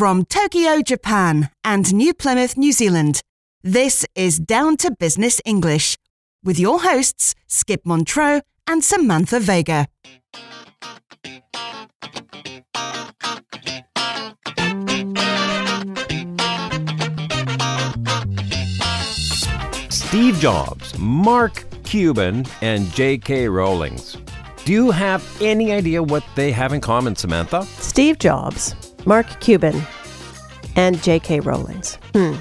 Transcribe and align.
From 0.00 0.24
Tokyo, 0.24 0.80
Japan 0.80 1.50
and 1.62 1.92
New 1.92 2.14
Plymouth, 2.14 2.56
New 2.56 2.72
Zealand, 2.72 3.20
this 3.62 4.06
is 4.14 4.38
Down 4.38 4.78
to 4.78 4.90
Business 4.98 5.42
English 5.44 5.98
with 6.42 6.58
your 6.58 6.80
hosts, 6.80 7.34
Skip 7.48 7.82
Montreux 7.84 8.40
and 8.66 8.82
Samantha 8.82 9.38
Vega. 9.38 9.88
Steve 19.90 20.38
Jobs, 20.38 20.98
Mark 20.98 21.66
Cuban, 21.84 22.46
and 22.62 22.90
J.K. 22.94 23.50
Rowlings. 23.50 24.16
Do 24.64 24.72
you 24.72 24.90
have 24.92 25.22
any 25.42 25.72
idea 25.72 26.02
what 26.02 26.24
they 26.36 26.52
have 26.52 26.72
in 26.72 26.80
common, 26.80 27.16
Samantha? 27.16 27.64
Steve 27.64 28.18
Jobs, 28.18 28.74
Mark 29.06 29.40
Cuban, 29.40 29.80
and 30.76 31.02
J.K. 31.02 31.40
Rowlings. 31.40 31.98
Hmm. 32.14 32.34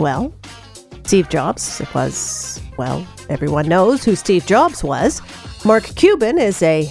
Well, 0.00 0.34
Steve 1.04 1.28
Jobs 1.28 1.82
was, 1.94 2.60
well, 2.76 3.06
everyone 3.28 3.68
knows 3.68 4.04
who 4.04 4.14
Steve 4.14 4.46
Jobs 4.46 4.84
was. 4.84 5.22
Mark 5.64 5.84
Cuban 5.96 6.38
is 6.38 6.62
a 6.62 6.90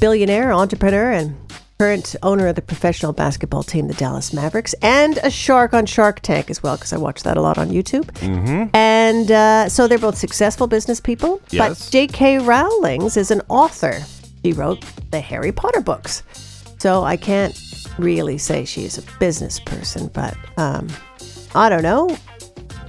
billionaire, 0.00 0.52
entrepreneur, 0.52 1.12
and 1.12 1.36
current 1.78 2.14
owner 2.22 2.46
of 2.46 2.54
the 2.54 2.62
professional 2.62 3.12
basketball 3.12 3.62
team, 3.62 3.88
the 3.88 3.94
Dallas 3.94 4.32
Mavericks, 4.32 4.74
and 4.82 5.18
a 5.22 5.30
shark 5.30 5.74
on 5.74 5.86
Shark 5.86 6.20
Tank 6.20 6.50
as 6.50 6.62
well, 6.62 6.76
because 6.76 6.92
I 6.92 6.98
watch 6.98 7.22
that 7.24 7.36
a 7.36 7.40
lot 7.40 7.58
on 7.58 7.68
YouTube. 7.68 8.04
Mm-hmm. 8.20 8.74
And 8.74 9.30
uh, 9.30 9.68
so 9.68 9.88
they're 9.88 9.98
both 9.98 10.16
successful 10.16 10.66
business 10.66 11.00
people. 11.00 11.40
Yes. 11.50 11.86
But 11.86 11.92
J.K. 11.92 12.38
Rowlings 12.38 13.16
is 13.16 13.30
an 13.30 13.42
author. 13.48 14.00
She 14.44 14.52
wrote 14.52 14.84
the 15.10 15.20
Harry 15.20 15.52
Potter 15.52 15.80
books. 15.80 16.22
So 16.78 17.02
I 17.02 17.16
can't 17.16 17.54
really 17.98 18.38
say 18.38 18.64
she's 18.64 18.98
a 18.98 19.02
business 19.18 19.60
person, 19.60 20.08
but 20.12 20.36
um, 20.56 20.88
I 21.54 21.68
don't 21.68 21.82
know. 21.82 22.16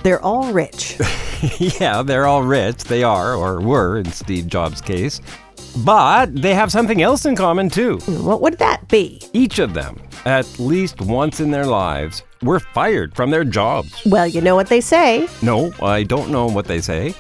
They're 0.04 0.22
all 0.22 0.52
rich. 0.54 0.98
yeah, 1.60 2.04
they're 2.04 2.28
all 2.28 2.44
rich. 2.44 2.84
They 2.84 3.04
are, 3.04 3.34
or 3.34 3.60
were 3.62 3.98
in 3.98 4.12
Steve 4.12 4.48
Jobs' 4.48 4.82
case. 4.82 5.20
But 5.84 6.34
they 6.36 6.54
have 6.54 6.72
something 6.72 7.02
else 7.02 7.26
in 7.26 7.36
common, 7.36 7.70
too. 7.70 7.98
what 8.08 8.42
would 8.42 8.58
that 8.60 8.88
be? 8.88 9.22
Each 9.34 9.60
of 9.60 9.74
them, 9.74 10.02
at 10.26 10.48
least 10.60 11.02
once 11.02 11.40
in 11.40 11.52
their 11.52 11.66
lives, 11.66 12.24
were 12.42 12.60
fired 12.60 13.16
from 13.16 13.30
their 13.32 13.44
jobs. 13.44 14.02
Well, 14.06 14.28
you 14.28 14.42
know 14.42 14.56
what 14.56 14.68
they 14.68 14.80
say. 14.80 15.28
No, 15.42 15.74
I 15.82 16.04
don't 16.04 16.32
know 16.32 16.46
what 16.46 16.66
they 16.66 16.80
say. 16.80 17.14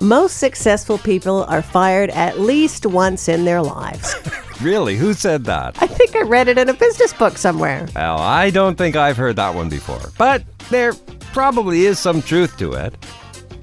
Most 0.00 0.36
successful 0.38 0.98
people 0.98 1.44
are 1.44 1.62
fired 1.62 2.10
at 2.10 2.38
least 2.38 2.84
once 2.86 3.28
in 3.28 3.44
their 3.44 3.62
lives. 3.62 4.14
Really? 4.62 4.96
Who 4.96 5.12
said 5.14 5.44
that? 5.44 5.80
I 5.82 5.86
think 5.86 6.16
I 6.16 6.22
read 6.22 6.48
it 6.48 6.58
in 6.58 6.68
a 6.68 6.74
business 6.74 7.12
book 7.12 7.36
somewhere. 7.38 7.86
Well, 7.94 8.18
I 8.18 8.50
don't 8.50 8.76
think 8.76 8.96
I've 8.96 9.16
heard 9.16 9.36
that 9.36 9.54
one 9.54 9.68
before. 9.68 10.00
But 10.18 10.44
there 10.70 10.92
probably 11.32 11.84
is 11.84 11.98
some 11.98 12.22
truth 12.22 12.56
to 12.58 12.72
it. 12.72 12.94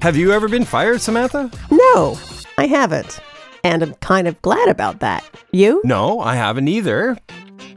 Have 0.00 0.16
you 0.16 0.32
ever 0.32 0.48
been 0.48 0.64
fired, 0.64 1.00
Samantha? 1.00 1.50
No, 1.70 2.18
I 2.58 2.66
haven't. 2.66 3.20
And 3.64 3.82
I'm 3.82 3.94
kind 3.94 4.28
of 4.28 4.40
glad 4.42 4.68
about 4.68 5.00
that. 5.00 5.24
You? 5.50 5.80
No, 5.84 6.20
I 6.20 6.34
haven't 6.36 6.68
either. 6.68 7.16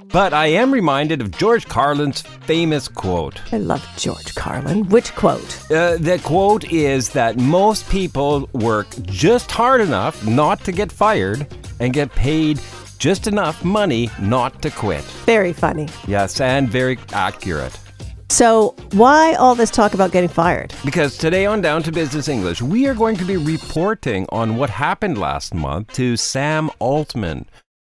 But 0.10 0.34
I 0.34 0.48
am 0.48 0.72
reminded 0.72 1.22
of 1.22 1.32
George 1.32 1.68
Carlin's 1.68 2.22
famous 2.22 2.88
quote. 2.88 3.42
I 3.52 3.58
love 3.58 3.86
George 3.98 4.36
Carlin. 4.36 4.88
Which 4.90 5.14
quote? 5.16 5.70
Uh, 5.72 5.98
the 5.98 6.20
quote 6.24 6.72
is 6.72 7.10
that 7.10 7.38
most 7.38 7.90
people 7.90 8.50
work 8.54 8.88
just 9.04 9.52
hard 9.52 9.82
enough 9.82 10.26
not 10.26 10.64
to 10.64 10.72
get 10.72 10.92
fired 10.92 11.46
and 11.80 11.94
get 11.94 12.10
paid 12.12 12.60
just 12.98 13.28
enough 13.28 13.64
money 13.64 14.10
not 14.20 14.62
to 14.62 14.70
quit. 14.70 15.04
Very 15.26 15.54
funny. 15.54 15.88
Yes, 16.08 16.42
and 16.42 16.70
very 16.70 16.98
accurate. 17.14 17.78
So, 18.30 18.76
why 18.92 19.36
all 19.36 19.56
this 19.56 19.72
talk 19.72 19.94
about 19.94 20.12
getting 20.12 20.30
fired? 20.30 20.74
Because 20.84 21.18
today 21.18 21.46
on 21.46 21.62
Down 21.62 21.82
to 21.84 21.92
Business 21.92 22.28
English, 22.28 22.62
we 22.62 22.86
are 22.88 22.94
going 22.94 23.16
to 23.16 23.26
be 23.26 23.38
reporting 23.38 24.26
on 24.30 24.58
what 24.58 24.70
happened 24.70 25.18
last 25.18 25.54
month 25.54 25.94
to 25.94 26.18
Sam 26.18 26.70
Altman 26.80 27.46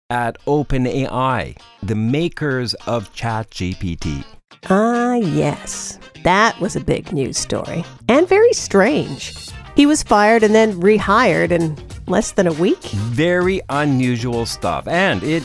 at 0.09 0.43
OpenAI, 0.45 1.57
the 1.83 1.95
makers 1.95 2.73
of 2.85 3.13
ChatGPT. 3.13 4.25
Ah, 4.69 5.15
yes. 5.15 5.99
That 6.23 6.59
was 6.59 6.75
a 6.75 6.81
big 6.81 7.13
news 7.13 7.37
story. 7.37 7.85
And 8.09 8.27
very 8.27 8.53
strange. 8.53 9.49
He 9.75 9.85
was 9.85 10.03
fired 10.03 10.43
and 10.43 10.53
then 10.53 10.73
rehired 10.81 11.51
in 11.51 11.75
less 12.11 12.31
than 12.33 12.47
a 12.47 12.53
week. 12.53 12.83
Very 12.83 13.61
unusual 13.69 14.45
stuff, 14.45 14.87
and 14.87 15.23
it 15.23 15.43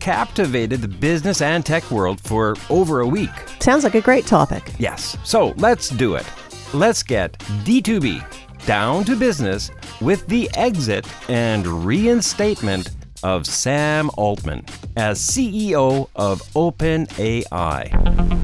captivated 0.00 0.82
the 0.82 0.88
business 0.88 1.40
and 1.40 1.64
tech 1.64 1.90
world 1.90 2.20
for 2.20 2.56
over 2.68 3.00
a 3.00 3.06
week. 3.06 3.30
Sounds 3.60 3.84
like 3.84 3.94
a 3.94 4.00
great 4.00 4.26
topic. 4.26 4.72
Yes, 4.78 5.16
so 5.24 5.54
let's 5.56 5.88
do 5.90 6.16
it. 6.16 6.26
Let's 6.74 7.02
get 7.02 7.38
D2B 7.64 8.66
down 8.66 9.04
to 9.04 9.16
business 9.16 9.70
with 10.00 10.26
the 10.26 10.50
exit 10.54 11.06
and 11.30 11.66
reinstatement 11.66 12.90
of 13.22 13.46
Sam 13.46 14.10
Altman 14.16 14.64
as 14.96 15.20
CEO 15.20 16.08
of 16.16 16.40
OpenAI. 16.54 18.39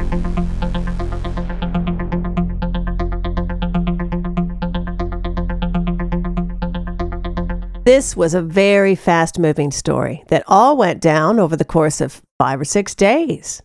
This 7.87 8.17
was 8.17 8.35
a 8.35 8.43
very 8.43 8.97
fast 8.97 9.39
moving 9.39 9.71
story 9.71 10.25
that 10.27 10.43
all 10.49 10.77
went 10.77 11.01
down 11.01 11.39
over 11.39 11.55
the 11.55 11.65
course 11.65 12.01
of 12.01 12.21
five 12.37 12.61
or 12.61 12.65
six 12.65 12.97
days. 12.97 13.63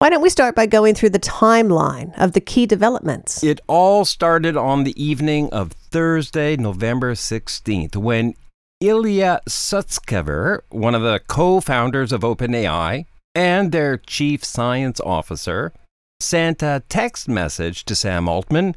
Why 0.00 0.10
don't 0.10 0.20
we 0.20 0.30
start 0.30 0.56
by 0.56 0.66
going 0.66 0.96
through 0.96 1.10
the 1.10 1.20
timeline 1.20 2.12
of 2.18 2.32
the 2.32 2.40
key 2.40 2.66
developments? 2.66 3.44
It 3.44 3.60
all 3.68 4.04
started 4.04 4.56
on 4.56 4.82
the 4.82 5.00
evening 5.00 5.48
of 5.50 5.70
Thursday, 5.70 6.56
November 6.56 7.14
16th, 7.14 7.94
when 7.94 8.34
Ilya 8.80 9.42
Sutskever, 9.48 10.62
one 10.70 10.96
of 10.96 11.02
the 11.02 11.20
co 11.28 11.60
founders 11.60 12.10
of 12.10 12.22
OpenAI 12.22 13.06
and 13.32 13.70
their 13.70 13.96
chief 13.96 14.44
science 14.44 14.98
officer, 14.98 15.72
sent 16.18 16.64
a 16.64 16.82
text 16.88 17.28
message 17.28 17.84
to 17.84 17.94
Sam 17.94 18.28
Altman 18.28 18.74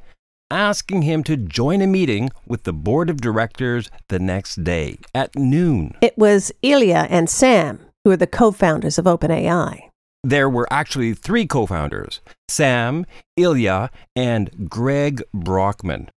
asking 0.51 1.03
him 1.03 1.23
to 1.23 1.37
join 1.37 1.81
a 1.81 1.87
meeting 1.87 2.29
with 2.47 2.63
the 2.63 2.73
board 2.73 3.09
of 3.09 3.21
directors 3.21 3.89
the 4.07 4.19
next 4.19 4.63
day 4.63 4.97
at 5.13 5.35
noon. 5.35 5.95
It 6.01 6.17
was 6.17 6.51
Ilya 6.61 7.07
and 7.09 7.29
Sam 7.29 7.85
who 8.03 8.11
are 8.11 8.17
the 8.17 8.27
co 8.27 8.51
founders 8.51 8.97
of 8.97 9.05
OpenAI. 9.05 9.89
There 10.23 10.49
were 10.49 10.67
actually 10.71 11.13
three 11.13 11.45
co 11.45 11.65
founders 11.65 12.21
Sam, 12.47 13.05
Ilya, 13.37 13.89
and 14.15 14.69
Greg 14.69 15.23
Brockman. 15.33 16.09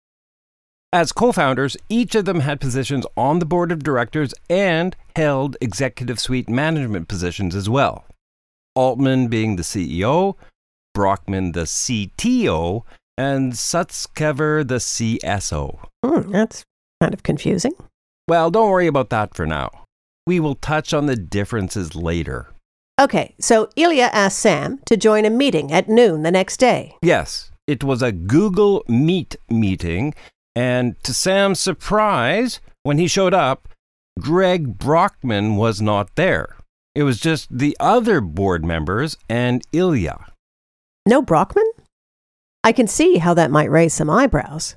As 0.93 1.13
co 1.13 1.33
founders, 1.33 1.77
each 1.89 2.15
of 2.15 2.25
them 2.25 2.41
had 2.41 2.61
positions 2.61 3.07
on 3.17 3.39
the 3.39 3.47
board 3.47 3.73
of 3.73 3.85
directors 3.85 4.35
and 4.51 4.97
held 5.17 5.57
executive 5.61 6.21
suite 6.21 6.49
management 6.49 7.09
positions 7.09 7.55
as 7.55 7.69
well. 7.69 8.05
Altman 8.75 9.29
being 9.29 9.57
the 9.57 9.63
CEO, 9.63 10.35
Brockman 10.95 11.53
the 11.53 11.63
CTO, 11.63 12.83
and 13.23 13.53
Sutskever 13.53 14.67
the 14.67 14.77
CSO. 14.77 15.79
Hmm, 16.05 16.31
that's 16.33 16.65
kind 17.01 17.15
of 17.15 17.23
confusing. 17.23 17.73
Well, 18.29 18.51
don't 18.51 18.71
worry 18.71 18.89
about 18.89 19.11
that 19.11 19.37
for 19.37 19.47
now. 19.47 19.71
We 20.27 20.41
will 20.41 20.57
touch 20.57 20.93
on 20.93 21.07
the 21.07 21.17
differences 21.17 21.95
later. 21.95 22.49
Okay, 23.01 23.35
so 23.41 23.69
Ilya 23.77 24.11
asked 24.13 24.41
Sam 24.41 24.81
to 24.87 24.97
join 24.97 25.25
a 25.25 25.31
meeting 25.31 25.73
at 25.73 25.89
noon 25.89 26.23
the 26.23 26.31
next 26.31 26.59
day. 26.59 26.97
Yes, 27.03 27.51
it 27.67 27.83
was 27.83 28.03
a 28.03 28.13
Google 28.13 28.85
Meet 28.89 29.37
meeting, 29.49 30.15
and 30.55 31.03
to 31.05 31.15
Sam's 31.15 31.61
surprise, 31.61 32.61
when 32.83 32.99
he 32.99 33.07
showed 33.07 33.35
up, 33.35 33.69
Greg 34.21 34.79
Brockman 34.79 35.57
was 35.57 35.81
not 35.81 36.15
there. 36.17 36.57
It 36.95 37.05
was 37.05 37.19
just 37.19 37.57
the 37.57 37.77
other 37.81 38.21
board 38.21 38.65
members 38.65 39.17
and 39.29 39.63
Ilya. 39.73 40.27
No 41.07 41.23
Brockman? 41.23 41.72
I 42.65 42.73
can 42.73 42.87
see 42.87 43.19
how 43.19 43.35
that 43.35 43.51
might 43.51 43.71
raise 43.71 43.95
some 43.95 44.11
eyebrows. 44.11 44.77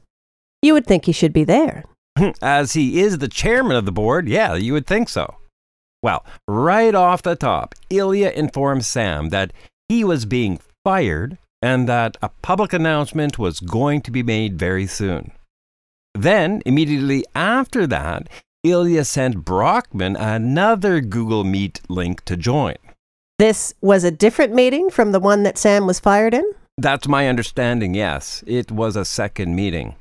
You 0.62 0.74
would 0.74 0.88
think 0.88 1.06
he 1.06 1.12
should 1.12 1.34
be 1.34 1.44
there. 1.44 1.84
As 2.42 2.74
he 2.74 3.00
is 3.00 3.20
the 3.20 3.28
chairman 3.28 3.76
of 3.76 3.86
the 3.86 3.92
board, 3.92 4.28
yeah, 4.28 4.56
you 4.56 4.74
would 4.74 4.88
think 4.88 5.10
so. 5.10 5.36
Well, 6.02 6.26
right 6.48 6.94
off 6.94 7.22
the 7.24 7.36
top, 7.36 7.76
Ilya 7.90 8.32
informed 8.32 8.86
Sam 8.86 9.30
that 9.30 9.54
he 9.90 10.04
was 10.04 10.26
being 10.26 10.60
fired 10.84 11.38
and 11.62 11.90
that 11.90 12.18
a 12.22 12.30
public 12.30 12.74
announcement 12.74 13.40
was 13.40 13.60
going 13.60 14.02
to 14.02 14.12
be 14.12 14.24
made 14.24 14.58
very 14.60 14.88
soon. 14.88 15.32
Then, 16.14 16.62
immediately 16.66 17.26
after 17.34 17.86
that, 17.88 18.30
Ilya 18.64 19.06
sent 19.06 19.46
Brockman 19.46 20.16
another 20.16 21.02
Google 21.02 21.44
Meet 21.44 21.82
link 21.90 22.24
to 22.26 22.38
join. 22.38 22.76
This 23.38 23.74
was 23.82 24.04
a 24.04 24.12
different 24.12 24.54
meeting 24.54 24.90
from 24.90 25.12
the 25.12 25.20
one 25.20 25.44
that 25.44 25.58
Sam 25.58 25.86
was 25.86 26.00
fired 26.00 26.34
in? 26.34 26.46
That's 26.78 27.08
my 27.08 27.28
understanding, 27.30 27.94
yes. 27.94 28.44
It 28.46 28.72
was 28.72 28.96
a 28.96 29.06
second 29.06 29.56
meeting. 29.56 29.96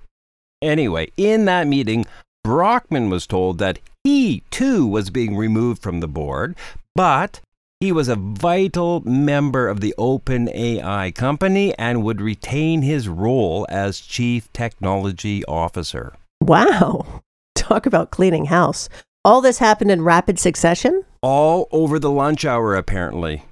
Anyway, 0.61 1.13
in 1.17 1.45
that 1.45 1.67
meeting, 1.67 2.05
Brockman 2.43 3.11
was 3.11 3.27
told 3.27 3.59
that 3.59 3.79
he 4.03 4.43
too 4.51 4.87
was 4.87 5.11
being 5.11 5.37
removed 5.37 5.83
from 5.83 6.01
the 6.01 6.09
board, 6.09 6.57
but 6.95 7.41
He 7.85 7.93
was 7.93 8.09
a 8.09 8.17
vital 8.17 9.01
member 9.01 9.69
of 9.69 9.81
the 9.81 9.95
OpenAI 9.99 11.15
company 11.15 11.75
and 11.79 12.03
would 12.03 12.19
retain 12.19 12.81
his 12.81 13.09
role 13.09 13.67
as 13.69 14.01
chief 14.01 14.51
technology 14.55 15.45
officer. 15.45 16.15
Wow. 16.41 17.21
Talk 17.55 17.85
about 17.85 18.11
cleaning 18.11 18.47
house. 18.47 18.89
All 19.23 19.43
this 19.43 19.59
happened 19.59 19.91
in 19.91 20.01
rapid 20.01 20.39
succession? 20.39 21.05
All 21.21 21.69
over 21.73 21.99
the 21.99 22.11
lunch 22.11 22.47
hour, 22.47 22.75
apparently. 22.75 23.45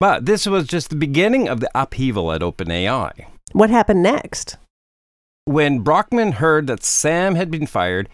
But 0.00 0.26
this 0.26 0.46
was 0.46 0.66
just 0.66 0.90
the 0.90 0.96
beginning 0.96 1.48
of 1.48 1.60
the 1.60 1.70
upheaval 1.74 2.32
at 2.32 2.40
OpenAI. 2.40 3.26
What 3.52 3.70
happened 3.70 4.02
next? 4.02 4.56
When 5.44 5.80
Brockman 5.80 6.32
heard 6.32 6.66
that 6.68 6.84
Sam 6.84 7.34
had 7.34 7.50
been 7.50 7.66
fired, 7.66 8.08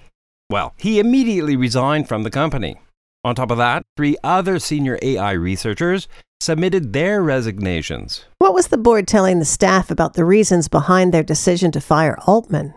well, 0.49 0.73
he 0.79 0.99
immediately 0.99 1.57
resigned 1.57 2.09
from 2.09 2.23
the 2.23 2.31
company. 2.31 2.77
On 3.25 3.35
top 3.35 3.51
of 3.51 3.59
that, 3.59 3.83
three 3.97 4.17
other 4.23 4.59
senior 4.59 4.99
AI 5.03 5.33
researchers 5.33 6.09
submitted 6.41 6.93
their 6.93 7.23
resignations. 7.23 8.25
What 8.39 8.55
was 8.55 8.69
the 8.69 8.79
board 8.79 9.09
telling 9.09 9.39
the 9.39 9.45
staff 9.45 9.91
about 9.91 10.15
the 10.15 10.25
reasons 10.25 10.69
behind 10.69 11.13
their 11.13 11.23
decision 11.23 11.73
to 11.73 11.81
fire 11.81 12.19
Altman? 12.27 12.75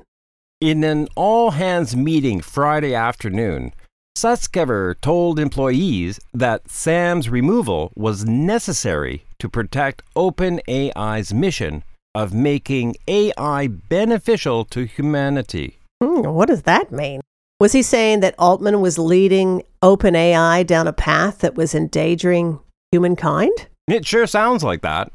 In 0.59 0.83
an 0.83 1.07
all 1.15 1.51
hands 1.51 1.95
meeting 1.95 2.41
Friday 2.41 2.95
afternoon, 2.95 3.73
Sutskever 4.17 4.99
told 4.99 5.37
employees 5.37 6.19
that 6.33 6.67
Sam's 6.71 7.29
removal 7.29 7.91
was 7.95 8.25
necessary 8.25 9.25
to 9.37 9.47
protect 9.47 10.01
OpenAI's 10.15 11.35
mission 11.35 11.83
of 12.15 12.33
making 12.33 12.95
AI 13.07 13.67
beneficial 13.67 14.65
to 14.65 14.85
humanity. 14.85 15.77
Hmm, 16.03 16.21
what 16.21 16.47
does 16.47 16.63
that 16.63 16.91
mean? 16.91 17.21
Was 17.59 17.73
he 17.73 17.83
saying 17.83 18.21
that 18.21 18.33
Altman 18.39 18.81
was 18.81 18.97
leading 18.97 19.61
OpenAI 19.83 20.65
down 20.65 20.87
a 20.87 20.93
path 20.93 21.37
that 21.41 21.53
was 21.53 21.75
endangering 21.75 22.59
humankind? 22.91 23.67
It 23.87 24.07
sure 24.07 24.25
sounds 24.25 24.63
like 24.63 24.81
that. 24.81 25.11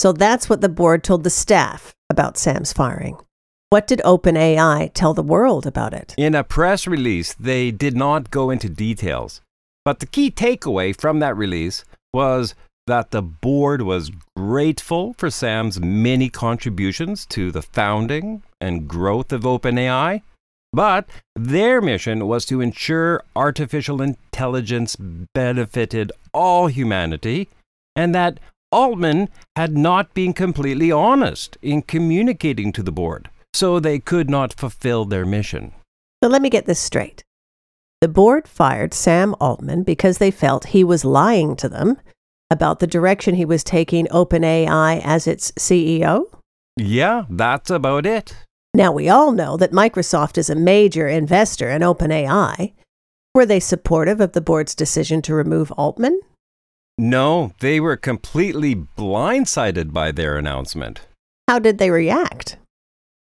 So 0.00 0.12
that's 0.12 0.48
what 0.48 0.60
the 0.60 0.68
board 0.68 1.02
told 1.02 1.24
the 1.24 1.30
staff 1.30 1.92
about 2.08 2.38
Sam's 2.38 2.72
firing. 2.72 3.18
What 3.74 3.88
did 3.88 4.00
OpenAI 4.04 4.92
tell 4.94 5.14
the 5.14 5.22
world 5.34 5.66
about 5.66 5.92
it? 5.92 6.14
In 6.16 6.36
a 6.36 6.44
press 6.44 6.86
release, 6.86 7.34
they 7.34 7.72
did 7.72 7.96
not 7.96 8.30
go 8.30 8.50
into 8.50 8.68
details. 8.68 9.40
But 9.84 9.98
the 9.98 10.06
key 10.06 10.30
takeaway 10.30 10.96
from 10.96 11.18
that 11.18 11.36
release 11.36 11.84
was 12.12 12.54
that 12.86 13.10
the 13.10 13.20
board 13.20 13.82
was 13.82 14.12
grateful 14.36 15.14
for 15.14 15.28
Sam's 15.28 15.80
many 15.80 16.28
contributions 16.28 17.26
to 17.30 17.50
the 17.50 17.62
founding 17.62 18.44
and 18.60 18.86
growth 18.86 19.32
of 19.32 19.42
OpenAI, 19.42 20.22
but 20.72 21.08
their 21.34 21.80
mission 21.80 22.28
was 22.28 22.44
to 22.44 22.60
ensure 22.60 23.24
artificial 23.34 24.00
intelligence 24.00 24.94
benefited 25.34 26.12
all 26.32 26.68
humanity 26.68 27.48
and 27.96 28.14
that 28.14 28.38
Altman 28.70 29.30
had 29.56 29.76
not 29.76 30.14
been 30.14 30.32
completely 30.32 30.92
honest 30.92 31.58
in 31.60 31.82
communicating 31.82 32.70
to 32.70 32.82
the 32.84 32.92
board, 32.92 33.30
so 33.54 33.80
they 33.80 33.98
could 33.98 34.28
not 34.28 34.52
fulfill 34.52 35.04
their 35.04 35.24
mission. 35.24 35.72
So 36.22 36.28
let 36.28 36.42
me 36.42 36.50
get 36.50 36.66
this 36.66 36.80
straight. 36.80 37.22
The 38.00 38.08
board 38.08 38.46
fired 38.46 38.92
Sam 38.92 39.34
Altman 39.40 39.82
because 39.82 40.18
they 40.18 40.30
felt 40.30 40.66
he 40.66 40.84
was 40.84 41.04
lying 41.04 41.56
to 41.56 41.68
them 41.68 41.96
about 42.50 42.78
the 42.78 42.86
direction 42.86 43.34
he 43.34 43.44
was 43.44 43.64
taking 43.64 44.06
OpenAI 44.06 45.00
as 45.04 45.26
its 45.26 45.52
CEO? 45.52 46.24
Yeah, 46.76 47.24
that's 47.30 47.70
about 47.70 48.06
it. 48.06 48.36
Now, 48.74 48.92
we 48.92 49.08
all 49.08 49.32
know 49.32 49.56
that 49.56 49.72
Microsoft 49.72 50.36
is 50.36 50.50
a 50.50 50.54
major 50.54 51.08
investor 51.08 51.70
in 51.70 51.82
OpenAI. 51.82 52.72
Were 53.34 53.46
they 53.46 53.60
supportive 53.60 54.20
of 54.20 54.32
the 54.32 54.40
board's 54.40 54.74
decision 54.74 55.22
to 55.22 55.34
remove 55.34 55.70
Altman? 55.72 56.20
No, 56.98 57.52
they 57.60 57.80
were 57.80 57.96
completely 57.96 58.74
blindsided 58.74 59.92
by 59.92 60.12
their 60.12 60.36
announcement. 60.36 61.00
How 61.48 61.58
did 61.58 61.78
they 61.78 61.90
react? 61.90 62.56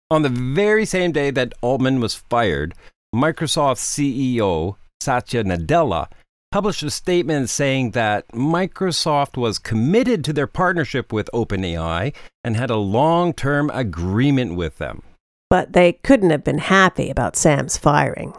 On 0.09 0.21
the 0.21 0.29
very 0.29 0.85
same 0.85 1.11
day 1.11 1.31
that 1.31 1.53
Altman 1.61 1.99
was 1.99 2.15
fired, 2.15 2.73
Microsoft 3.13 3.79
CEO 3.79 4.77
Satya 5.01 5.43
Nadella 5.43 6.07
published 6.49 6.81
a 6.81 6.89
statement 6.89 7.49
saying 7.49 7.91
that 7.91 8.25
Microsoft 8.29 9.35
was 9.35 9.59
committed 9.59 10.23
to 10.23 10.31
their 10.31 10.47
partnership 10.47 11.11
with 11.11 11.29
OpenAI 11.33 12.13
and 12.41 12.55
had 12.55 12.69
a 12.69 12.77
long 12.77 13.33
term 13.33 13.69
agreement 13.73 14.55
with 14.55 14.77
them. 14.77 15.03
But 15.49 15.73
they 15.73 15.93
couldn't 15.93 16.29
have 16.29 16.43
been 16.43 16.59
happy 16.59 17.09
about 17.09 17.35
Sam's 17.35 17.75
firing, 17.75 18.33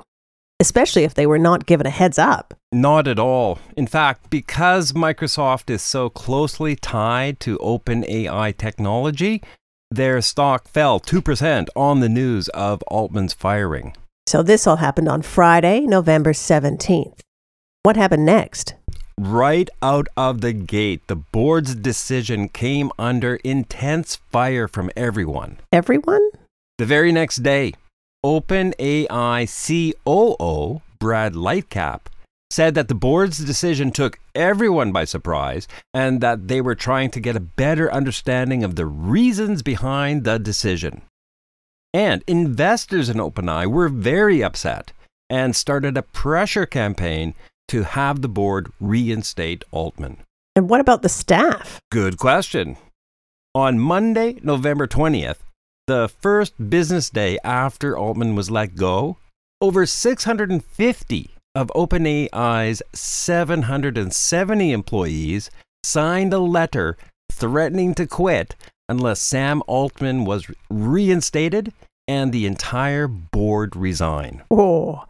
especially 0.61 1.05
if 1.05 1.13
they 1.13 1.27
were 1.27 1.39
not 1.39 1.67
given 1.67 1.87
a 1.87 1.91
heads 1.91 2.19
up. 2.19 2.55
Not 2.73 3.07
at 3.07 3.19
all. 3.19 3.59
In 3.77 3.87
fact, 3.87 4.31
because 4.31 4.93
Microsoft 4.93 5.69
is 5.69 5.83
so 5.83 6.09
closely 6.09 6.77
tied 6.77 7.41
to 7.41 7.59
OpenAI 7.59 8.57
technology, 8.57 9.43
their 9.91 10.21
stock 10.21 10.69
fell 10.69 11.01
2% 11.01 11.69
on 11.75 12.01
the 12.01 12.09
news 12.09 12.49
of 12.51 12.83
Altman's 12.89 13.35
firing. 13.35 13.95
So 14.27 14.43
this 14.43 14.67
all 14.67 14.77
happened 14.77 15.09
on 15.09 15.23
Friday, 15.23 15.81
November 15.81 16.33
17th. 16.33 17.21
What 17.83 17.97
happened 17.97 18.27
next? 18.27 18.75
Right 19.19 19.69
out 19.83 20.07
of 20.17 20.43
the 20.43 20.53
gate, 20.53 21.07
the 21.07 21.17
board's 21.17 21.75
decision 21.75 22.49
came 22.49 22.93
under 22.99 23.37
intense 23.37 24.17
fire 24.31 24.69
from 24.69 24.91
everyone. 24.97 25.59
Everyone? 25.73 26.29
The 26.77 26.87
very 26.87 27.11
next 27.11 27.37
day, 27.43 27.73
OpenAI 28.25 29.47
COO 29.49 30.83
Brad 30.99 31.33
Lightcap 31.33 32.01
said 32.51 32.75
that 32.75 32.89
the 32.89 32.95
board's 32.95 33.39
decision 33.39 33.91
took 33.91 34.19
everyone 34.35 34.93
by 34.93 35.05
surprise 35.05 35.69
and 35.93 36.21
that 36.21 36.49
they 36.49 36.61
were 36.61 36.75
trying 36.75 37.11
to 37.11 37.21
get 37.21 37.37
a 37.37 37.41
better 37.41 37.93
understanding 37.93 38.65
of 38.65 38.77
the 38.77 38.87
reasons 38.87 39.63
behind 39.63 40.25
the 40.25 40.39
decision. 40.39 41.03
And 41.93 42.23
investors 42.27 43.09
in 43.09 43.17
OpenAI 43.17 43.67
were 43.67 43.89
very 43.89 44.43
upset 44.43 44.93
and 45.31 45.55
started 45.55 45.97
a 45.97 46.03
pressure 46.03 46.67
campaign 46.67 47.35
to 47.69 47.83
have 47.83 48.23
the 48.23 48.29
board 48.29 48.73
reinstate 48.81 49.65
Altman. 49.71 50.19
And 50.57 50.69
what 50.69 50.81
about 50.81 51.03
the 51.03 51.09
staff? 51.09 51.81
Good 51.91 52.19
question. 52.19 52.77
On 53.55 53.79
Monday, 53.79 54.39
November 54.43 54.87
20th, 54.87 55.39
the 55.87 56.09
first 56.09 56.71
business 56.71 57.11
day 57.11 57.39
after 57.45 57.97
Altman 57.97 58.35
was 58.35 58.51
let 58.51 58.75
go, 58.75 59.17
over 59.61 59.87
650 59.87 61.31
of 61.59 61.73
OpenAI's 61.75 62.81
770 62.93 64.71
employees 64.71 65.51
signed 65.83 66.33
a 66.33 66.39
letter 66.39 66.97
threatening 67.33 67.95
to 67.95 68.07
quit 68.07 68.55
unless 68.89 69.19
Sam 69.19 69.65
Altman 69.67 70.25
was 70.25 70.49
reinstated 70.71 71.73
and 72.07 72.31
the 72.31 72.47
entire 72.47 73.09
board 73.09 73.75
resign. 73.75 74.43
Oh, 74.53 75.05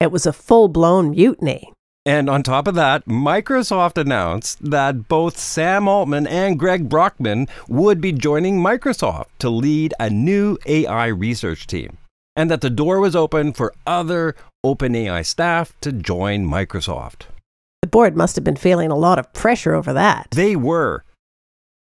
it 0.00 0.10
was 0.10 0.26
a 0.26 0.32
full 0.32 0.66
blown 0.66 1.10
mutiny. 1.10 1.72
And 2.04 2.28
on 2.28 2.42
top 2.42 2.66
of 2.66 2.74
that, 2.74 3.06
Microsoft 3.06 3.96
announced 3.96 4.58
that 4.72 5.06
both 5.06 5.38
Sam 5.38 5.86
Altman 5.86 6.26
and 6.26 6.58
Greg 6.58 6.88
Brockman 6.88 7.46
would 7.68 8.00
be 8.00 8.10
joining 8.10 8.58
Microsoft 8.58 9.26
to 9.38 9.48
lead 9.48 9.94
a 10.00 10.10
new 10.10 10.58
AI 10.66 11.06
research 11.06 11.68
team, 11.68 11.98
and 12.36 12.50
that 12.50 12.60
the 12.60 12.70
door 12.70 13.00
was 13.00 13.16
open 13.16 13.52
for 13.52 13.74
other 13.86 14.34
OpenAI 14.64 15.24
staff 15.24 15.74
to 15.80 15.92
join 15.92 16.46
Microsoft. 16.46 17.22
The 17.82 17.88
board 17.88 18.16
must 18.16 18.36
have 18.36 18.44
been 18.44 18.56
feeling 18.56 18.90
a 18.90 18.96
lot 18.96 19.18
of 19.18 19.32
pressure 19.32 19.74
over 19.74 19.92
that. 19.92 20.28
They 20.30 20.56
were. 20.56 21.04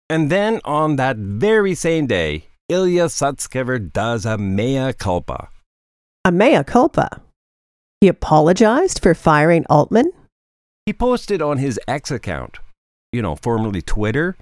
And 0.09 0.31
then 0.31 0.61
on 0.65 0.97
that 0.97 1.17
very 1.17 1.75
same 1.75 2.07
day, 2.07 2.47
Ilya 2.69 3.07
Sutskever 3.07 3.93
does 3.93 4.25
a 4.25 4.39
mea 4.39 4.93
culpa. 4.93 5.49
A 6.25 6.33
mea 6.33 6.63
culpa. 6.65 7.21
He 8.01 8.09
apologized 8.09 9.03
for 9.03 9.15
firing 9.15 9.67
Altman? 9.69 10.13
He 10.87 10.93
posted 10.93 11.43
on 11.43 11.59
his 11.59 11.79
X 11.87 12.11
account, 12.11 12.59
you 13.13 13.21
know, 13.21 13.37
formerly 13.37 13.83
Twitter, 13.83 14.37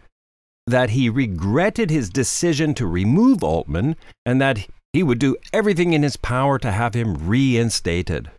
that 0.66 0.90
he 0.90 1.08
regretted 1.08 1.90
his 1.90 2.10
decision 2.10 2.74
to 2.74 2.86
remove 2.86 3.42
Altman 3.42 3.96
and 4.24 4.40
that 4.40 4.66
he 4.98 5.02
would 5.04 5.20
do 5.20 5.36
everything 5.52 5.92
in 5.92 6.02
his 6.02 6.16
power 6.16 6.58
to 6.58 6.72
have 6.72 6.92
him 6.92 7.14
reinstated. 7.28 8.32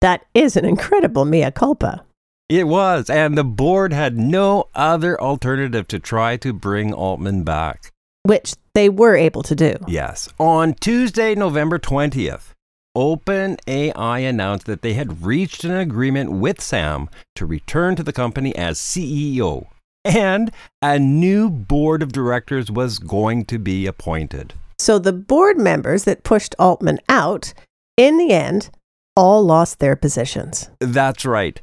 That 0.00 0.24
is 0.32 0.56
an 0.56 0.64
incredible 0.64 1.26
mea 1.26 1.50
culpa. 1.50 2.06
It 2.48 2.66
was, 2.66 3.10
and 3.10 3.36
the 3.36 3.44
board 3.44 3.92
had 3.92 4.16
no 4.16 4.70
other 4.74 5.20
alternative 5.20 5.86
to 5.88 5.98
try 5.98 6.38
to 6.38 6.54
bring 6.54 6.94
Altman 6.94 7.44
back. 7.44 7.92
Which 8.22 8.54
they 8.72 8.88
were 8.88 9.14
able 9.14 9.42
to 9.42 9.54
do. 9.54 9.76
Yes. 9.86 10.30
On 10.38 10.72
Tuesday, 10.72 11.34
November 11.34 11.78
20th, 11.78 12.54
OpenAI 12.96 14.26
announced 14.26 14.64
that 14.64 14.80
they 14.80 14.94
had 14.94 15.22
reached 15.22 15.64
an 15.64 15.76
agreement 15.76 16.32
with 16.32 16.62
Sam 16.62 17.10
to 17.34 17.44
return 17.44 17.94
to 17.96 18.02
the 18.02 18.14
company 18.14 18.56
as 18.56 18.78
CEO, 18.78 19.66
and 20.02 20.50
a 20.80 20.98
new 20.98 21.50
board 21.50 22.02
of 22.02 22.12
directors 22.12 22.70
was 22.70 22.98
going 22.98 23.44
to 23.44 23.58
be 23.58 23.86
appointed. 23.86 24.54
So 24.78 24.98
the 24.98 25.12
board 25.12 25.58
members 25.58 26.04
that 26.04 26.24
pushed 26.24 26.54
Altman 26.58 26.98
out, 27.08 27.54
in 27.96 28.18
the 28.18 28.32
end, 28.32 28.70
all 29.16 29.42
lost 29.42 29.78
their 29.78 29.96
positions. 29.96 30.68
That's 30.80 31.24
right. 31.24 31.60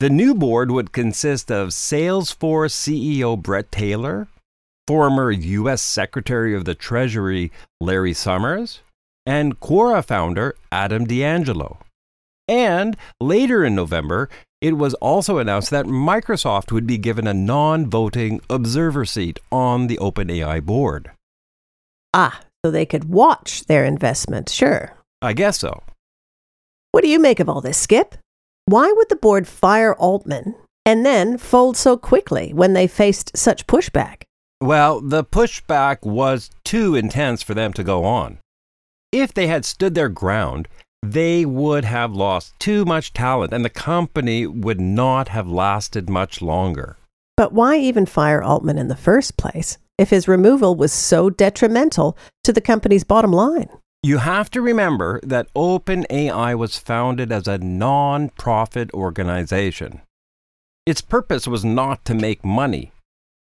The 0.00 0.10
new 0.10 0.34
board 0.34 0.70
would 0.70 0.92
consist 0.92 1.50
of 1.50 1.68
Salesforce 1.68 2.74
CEO 2.74 3.40
Bret 3.40 3.70
Taylor, 3.70 4.28
former 4.86 5.30
U.S. 5.30 5.80
Secretary 5.80 6.54
of 6.54 6.64
the 6.64 6.74
Treasury 6.74 7.52
Larry 7.80 8.12
Summers, 8.12 8.80
and 9.24 9.60
Quora 9.60 10.04
founder 10.04 10.54
Adam 10.70 11.04
D'Angelo. 11.04 11.78
And 12.48 12.96
later 13.20 13.64
in 13.64 13.74
November, 13.74 14.28
it 14.60 14.76
was 14.76 14.94
also 14.94 15.38
announced 15.38 15.70
that 15.70 15.86
Microsoft 15.86 16.72
would 16.72 16.86
be 16.86 16.98
given 16.98 17.26
a 17.26 17.34
non 17.34 17.88
voting 17.88 18.40
observer 18.50 19.04
seat 19.04 19.38
on 19.50 19.86
the 19.86 19.98
OpenAI 19.98 20.62
board. 20.62 21.12
Ah, 22.14 22.40
so 22.64 22.70
they 22.70 22.86
could 22.86 23.04
watch 23.04 23.64
their 23.66 23.84
investment, 23.84 24.48
sure. 24.48 24.94
I 25.20 25.32
guess 25.32 25.58
so. 25.58 25.82
What 26.92 27.02
do 27.02 27.08
you 27.08 27.18
make 27.18 27.40
of 27.40 27.48
all 27.48 27.60
this, 27.60 27.78
Skip? 27.78 28.16
Why 28.66 28.92
would 28.92 29.08
the 29.08 29.16
board 29.16 29.48
fire 29.48 29.94
Altman 29.94 30.54
and 30.84 31.06
then 31.06 31.38
fold 31.38 31.76
so 31.76 31.96
quickly 31.96 32.52
when 32.52 32.74
they 32.74 32.86
faced 32.86 33.36
such 33.36 33.66
pushback? 33.66 34.22
Well, 34.60 35.00
the 35.00 35.24
pushback 35.24 36.02
was 36.02 36.50
too 36.64 36.94
intense 36.94 37.42
for 37.42 37.54
them 37.54 37.72
to 37.72 37.82
go 37.82 38.04
on. 38.04 38.38
If 39.10 39.34
they 39.34 39.46
had 39.46 39.64
stood 39.64 39.94
their 39.94 40.08
ground, 40.08 40.68
they 41.02 41.44
would 41.44 41.84
have 41.84 42.12
lost 42.12 42.54
too 42.60 42.84
much 42.84 43.12
talent 43.12 43.52
and 43.52 43.64
the 43.64 43.70
company 43.70 44.46
would 44.46 44.80
not 44.80 45.28
have 45.28 45.48
lasted 45.48 46.08
much 46.08 46.40
longer. 46.40 46.96
But 47.36 47.52
why 47.52 47.76
even 47.76 48.06
fire 48.06 48.42
Altman 48.42 48.78
in 48.78 48.88
the 48.88 48.96
first 48.96 49.36
place 49.36 49.78
if 50.02 50.10
his 50.10 50.26
removal 50.26 50.74
was 50.74 50.92
so 50.92 51.30
detrimental 51.30 52.18
to 52.42 52.52
the 52.52 52.60
company's 52.60 53.04
bottom 53.04 53.32
line? 53.32 53.68
You 54.02 54.18
have 54.18 54.50
to 54.50 54.60
remember 54.60 55.20
that 55.22 55.46
OpenAI 55.54 56.58
was 56.58 56.76
founded 56.76 57.30
as 57.30 57.46
a 57.46 57.58
non 57.58 58.30
profit 58.30 58.92
organization. 58.92 60.00
Its 60.84 61.00
purpose 61.00 61.46
was 61.46 61.64
not 61.64 62.04
to 62.06 62.14
make 62.14 62.44
money. 62.44 62.90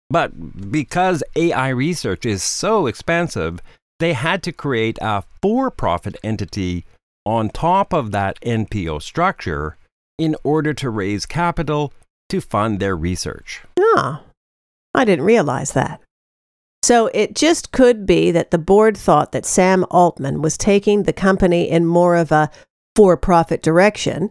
But 0.09 0.71
because 0.71 1.21
AI 1.35 1.69
research 1.69 2.25
is 2.25 2.41
so 2.41 2.87
expensive, 2.87 3.61
they 3.99 4.13
had 4.13 4.41
to 4.43 4.51
create 4.51 4.97
a 4.99 5.23
for 5.41 5.69
profit 5.69 6.17
entity 6.23 6.85
on 7.23 7.49
top 7.49 7.93
of 7.93 8.11
that 8.11 8.41
NPO 8.41 9.03
structure 9.03 9.77
in 10.17 10.35
order 10.43 10.73
to 10.73 10.89
raise 10.89 11.27
capital 11.27 11.93
to 12.29 12.41
fund 12.41 12.79
their 12.79 12.95
research. 12.95 13.61
Ah, 13.79 14.23
I 14.95 15.05
didn't 15.05 15.25
realize 15.25 15.73
that. 15.73 16.01
So 16.87 17.07
it 17.13 17.35
just 17.35 17.73
could 17.73 18.05
be 18.05 18.31
that 18.31 18.51
the 18.51 18.57
board 18.57 18.95
thought 18.95 19.33
that 19.33 19.45
Sam 19.45 19.83
Altman 19.91 20.41
was 20.41 20.57
taking 20.57 21.03
the 21.03 21.11
company 21.11 21.69
in 21.69 21.85
more 21.85 22.15
of 22.15 22.31
a 22.31 22.49
for 22.95 23.17
profit 23.17 23.61
direction 23.61 24.29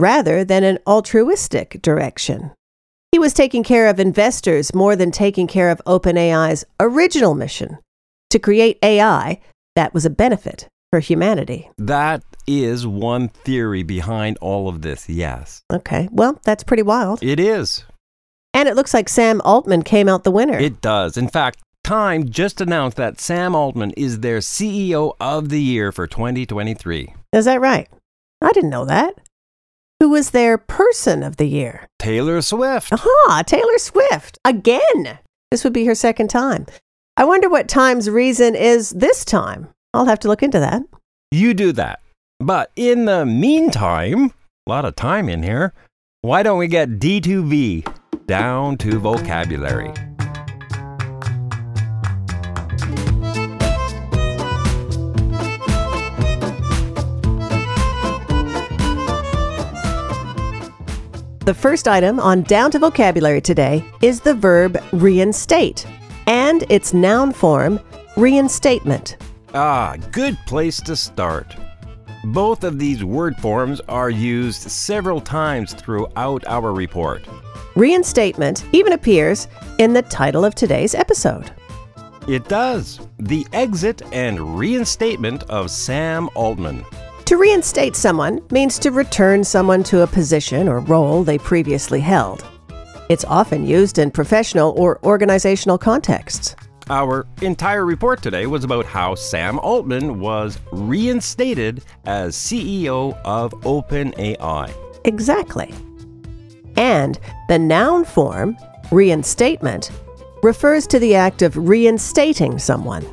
rather 0.00 0.42
than 0.42 0.64
an 0.64 0.78
altruistic 0.86 1.82
direction. 1.82 2.52
He 3.12 3.18
was 3.18 3.34
taking 3.34 3.62
care 3.62 3.86
of 3.86 4.00
investors 4.00 4.74
more 4.74 4.96
than 4.96 5.10
taking 5.10 5.46
care 5.46 5.68
of 5.68 5.82
OpenAI's 5.86 6.64
original 6.80 7.34
mission 7.34 7.76
to 8.30 8.38
create 8.38 8.78
AI 8.82 9.38
that 9.76 9.92
was 9.92 10.06
a 10.06 10.10
benefit 10.10 10.68
for 10.90 11.00
humanity. 11.00 11.68
That 11.76 12.22
is 12.46 12.86
one 12.86 13.28
theory 13.28 13.82
behind 13.82 14.38
all 14.40 14.68
of 14.68 14.80
this, 14.80 15.06
yes. 15.06 15.60
Okay, 15.70 16.08
well, 16.10 16.40
that's 16.44 16.64
pretty 16.64 16.82
wild. 16.82 17.22
It 17.22 17.38
is. 17.38 17.84
And 18.54 18.70
it 18.70 18.74
looks 18.74 18.94
like 18.94 19.10
Sam 19.10 19.42
Altman 19.44 19.82
came 19.82 20.08
out 20.08 20.24
the 20.24 20.30
winner. 20.30 20.58
It 20.58 20.80
does. 20.80 21.18
In 21.18 21.28
fact, 21.28 21.60
Time 21.90 22.30
just 22.30 22.60
announced 22.60 22.96
that 22.98 23.20
Sam 23.20 23.52
Altman 23.56 23.90
is 23.96 24.20
their 24.20 24.38
CEO 24.38 25.16
of 25.18 25.48
the 25.48 25.60
year 25.60 25.90
for 25.90 26.06
2023. 26.06 27.14
Is 27.32 27.46
that 27.46 27.60
right? 27.60 27.88
I 28.40 28.52
didn't 28.52 28.70
know 28.70 28.84
that. 28.84 29.20
Who 29.98 30.10
was 30.10 30.30
their 30.30 30.56
person 30.56 31.24
of 31.24 31.36
the 31.36 31.46
year? 31.46 31.88
Taylor 31.98 32.42
Swift. 32.42 32.92
Aha, 32.92 33.42
Taylor 33.44 33.76
Swift. 33.78 34.38
Again. 34.44 35.18
This 35.50 35.64
would 35.64 35.72
be 35.72 35.84
her 35.86 35.96
second 35.96 36.28
time. 36.28 36.64
I 37.16 37.24
wonder 37.24 37.50
what 37.50 37.66
Time's 37.66 38.08
reason 38.08 38.54
is 38.54 38.90
this 38.90 39.24
time. 39.24 39.66
I'll 39.92 40.06
have 40.06 40.20
to 40.20 40.28
look 40.28 40.44
into 40.44 40.60
that. 40.60 40.82
You 41.32 41.54
do 41.54 41.72
that. 41.72 41.98
But 42.38 42.70
in 42.76 43.06
the 43.06 43.26
meantime, 43.26 44.32
a 44.64 44.70
lot 44.70 44.84
of 44.84 44.94
time 44.94 45.28
in 45.28 45.42
here, 45.42 45.72
why 46.20 46.44
don't 46.44 46.60
we 46.60 46.68
get 46.68 47.00
D2V 47.00 48.26
down 48.28 48.76
to 48.76 49.00
vocabulary? 49.00 49.92
The 61.40 61.54
first 61.54 61.88
item 61.88 62.20
on 62.20 62.42
Down 62.42 62.70
to 62.72 62.78
Vocabulary 62.78 63.40
today 63.40 63.82
is 64.02 64.20
the 64.20 64.34
verb 64.34 64.78
reinstate 64.92 65.86
and 66.26 66.64
its 66.68 66.92
noun 66.92 67.32
form, 67.32 67.80
reinstatement. 68.18 69.16
Ah, 69.54 69.96
good 70.12 70.36
place 70.46 70.82
to 70.82 70.94
start. 70.94 71.56
Both 72.24 72.62
of 72.62 72.78
these 72.78 73.02
word 73.02 73.36
forms 73.38 73.80
are 73.88 74.10
used 74.10 74.70
several 74.70 75.18
times 75.18 75.72
throughout 75.72 76.44
our 76.46 76.74
report. 76.74 77.22
Reinstatement 77.74 78.66
even 78.72 78.92
appears 78.92 79.48
in 79.78 79.94
the 79.94 80.02
title 80.02 80.44
of 80.44 80.54
today's 80.54 80.94
episode. 80.94 81.50
It 82.28 82.48
does. 82.48 83.00
The 83.18 83.46
exit 83.54 84.02
and 84.12 84.58
reinstatement 84.58 85.44
of 85.44 85.70
Sam 85.70 86.28
Altman. 86.34 86.84
To 87.30 87.36
reinstate 87.36 87.94
someone 87.94 88.42
means 88.50 88.76
to 88.80 88.90
return 88.90 89.44
someone 89.44 89.84
to 89.84 90.02
a 90.02 90.06
position 90.08 90.66
or 90.66 90.80
role 90.80 91.22
they 91.22 91.38
previously 91.38 92.00
held. 92.00 92.44
It's 93.08 93.24
often 93.24 93.64
used 93.64 94.00
in 94.00 94.10
professional 94.10 94.74
or 94.76 94.98
organizational 95.04 95.78
contexts. 95.78 96.56
Our 96.88 97.28
entire 97.40 97.86
report 97.86 98.20
today 98.20 98.48
was 98.48 98.64
about 98.64 98.84
how 98.84 99.14
Sam 99.14 99.60
Altman 99.60 100.18
was 100.18 100.58
reinstated 100.72 101.84
as 102.04 102.34
CEO 102.34 103.16
of 103.24 103.52
OpenAI. 103.60 104.74
Exactly. 105.04 105.72
And 106.74 107.16
the 107.46 107.60
noun 107.60 108.04
form, 108.04 108.56
reinstatement, 108.90 109.92
refers 110.42 110.84
to 110.88 110.98
the 110.98 111.14
act 111.14 111.42
of 111.42 111.56
reinstating 111.56 112.58
someone. 112.58 113.06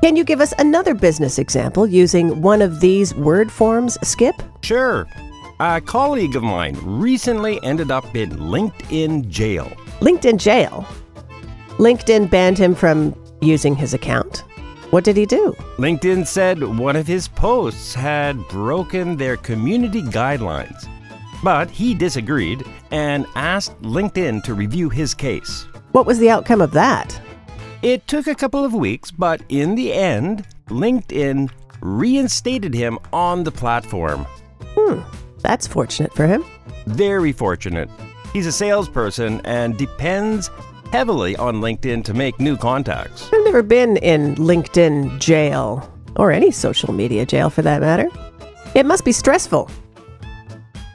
Can 0.00 0.14
you 0.14 0.22
give 0.22 0.40
us 0.40 0.54
another 0.58 0.94
business 0.94 1.40
example 1.40 1.84
using 1.84 2.40
one 2.40 2.62
of 2.62 2.78
these 2.78 3.14
word 3.16 3.50
forms, 3.50 3.98
Skip? 4.06 4.36
Sure. 4.62 5.08
A 5.58 5.80
colleague 5.80 6.36
of 6.36 6.44
mine 6.44 6.78
recently 6.82 7.58
ended 7.64 7.90
up 7.90 8.14
in 8.14 8.30
LinkedIn 8.30 9.28
jail. 9.28 9.66
LinkedIn 9.98 10.38
jail. 10.38 10.86
LinkedIn 11.78 12.30
banned 12.30 12.58
him 12.58 12.76
from 12.76 13.12
using 13.40 13.74
his 13.74 13.92
account. 13.92 14.44
What 14.90 15.02
did 15.02 15.16
he 15.16 15.26
do? 15.26 15.52
LinkedIn 15.78 16.28
said 16.28 16.62
one 16.62 16.94
of 16.94 17.08
his 17.08 17.26
posts 17.26 17.92
had 17.92 18.38
broken 18.46 19.16
their 19.16 19.36
community 19.36 20.02
guidelines. 20.02 20.88
But 21.42 21.70
he 21.70 21.92
disagreed 21.92 22.64
and 22.92 23.26
asked 23.34 23.82
LinkedIn 23.82 24.44
to 24.44 24.54
review 24.54 24.90
his 24.90 25.12
case. 25.12 25.66
What 25.90 26.06
was 26.06 26.20
the 26.20 26.30
outcome 26.30 26.60
of 26.60 26.70
that? 26.70 27.20
It 27.82 28.08
took 28.08 28.26
a 28.26 28.34
couple 28.34 28.64
of 28.64 28.74
weeks, 28.74 29.12
but 29.12 29.40
in 29.48 29.76
the 29.76 29.92
end, 29.92 30.44
LinkedIn 30.66 31.48
reinstated 31.80 32.74
him 32.74 32.98
on 33.12 33.44
the 33.44 33.52
platform. 33.52 34.26
Hmm, 34.74 35.00
that's 35.40 35.68
fortunate 35.68 36.12
for 36.12 36.26
him. 36.26 36.44
Very 36.86 37.30
fortunate. 37.30 37.88
He's 38.32 38.46
a 38.46 38.52
salesperson 38.52 39.40
and 39.44 39.78
depends 39.78 40.50
heavily 40.92 41.36
on 41.36 41.56
LinkedIn 41.60 42.02
to 42.04 42.14
make 42.14 42.40
new 42.40 42.56
contacts. 42.56 43.30
I've 43.32 43.44
never 43.44 43.62
been 43.62 43.96
in 43.98 44.34
LinkedIn 44.34 45.20
jail, 45.20 45.88
or 46.16 46.32
any 46.32 46.50
social 46.50 46.92
media 46.92 47.24
jail 47.24 47.48
for 47.48 47.62
that 47.62 47.80
matter. 47.80 48.08
It 48.74 48.86
must 48.86 49.04
be 49.04 49.12
stressful. 49.12 49.70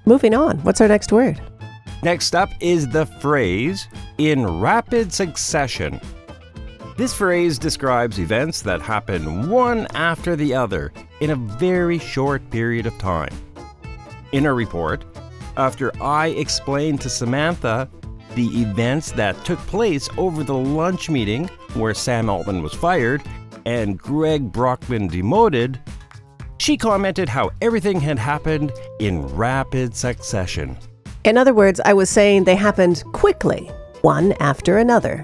Moving 0.05 0.33
on, 0.33 0.57
what's 0.63 0.81
our 0.81 0.89
next 0.89 1.13
word? 1.13 1.39
Next 2.03 2.35
up 2.35 2.49
is 2.59 2.89
the 2.89 3.05
phrase 3.05 3.87
in 4.17 4.59
rapid 4.59 5.13
succession. 5.13 6.01
This 6.95 7.11
phrase 7.11 7.57
describes 7.57 8.19
events 8.19 8.61
that 8.61 8.79
happen 8.79 9.49
one 9.49 9.87
after 9.95 10.35
the 10.35 10.53
other 10.53 10.93
in 11.21 11.31
a 11.31 11.35
very 11.35 11.97
short 11.97 12.47
period 12.51 12.85
of 12.85 12.95
time. 12.99 13.33
In 14.31 14.45
a 14.45 14.53
report, 14.53 15.03
after 15.57 15.91
I 15.99 16.27
explained 16.27 17.01
to 17.01 17.09
Samantha 17.09 17.89
the 18.35 18.45
events 18.61 19.11
that 19.13 19.43
took 19.43 19.57
place 19.59 20.07
over 20.17 20.43
the 20.43 20.53
lunch 20.53 21.09
meeting 21.09 21.47
where 21.73 21.95
Sam 21.95 22.29
Altman 22.29 22.61
was 22.61 22.73
fired 22.75 23.23
and 23.65 23.97
Greg 23.97 24.51
Brockman 24.51 25.07
demoted, 25.07 25.79
she 26.59 26.77
commented 26.77 27.27
how 27.27 27.49
everything 27.59 27.99
had 27.99 28.19
happened 28.19 28.71
in 28.99 29.25
rapid 29.35 29.95
succession. 29.95 30.77
In 31.23 31.39
other 31.39 31.55
words, 31.55 31.81
I 31.85 31.93
was 31.93 32.11
saying 32.11 32.43
they 32.43 32.55
happened 32.55 33.03
quickly, 33.13 33.71
one 34.01 34.33
after 34.33 34.77
another. 34.77 35.23